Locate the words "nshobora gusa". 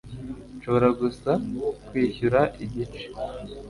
0.57-1.29